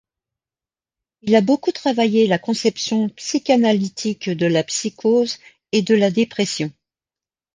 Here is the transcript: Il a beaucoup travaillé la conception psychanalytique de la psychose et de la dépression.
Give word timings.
Il 1.21 1.35
a 1.35 1.41
beaucoup 1.41 1.71
travaillé 1.71 2.25
la 2.25 2.39
conception 2.39 3.07
psychanalytique 3.09 4.31
de 4.31 4.47
la 4.47 4.63
psychose 4.63 5.37
et 5.73 5.83
de 5.83 5.93
la 5.93 6.09
dépression. 6.09 6.73